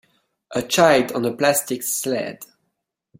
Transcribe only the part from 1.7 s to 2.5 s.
sled.